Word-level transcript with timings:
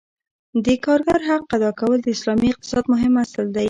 د 0.65 0.67
کارګر 0.85 1.19
حق 1.29 1.45
ادا 1.57 1.71
کول 1.79 1.97
د 2.01 2.07
اسلامي 2.15 2.47
اقتصاد 2.51 2.83
مهم 2.93 3.13
اصل 3.23 3.45
دی. 3.55 3.59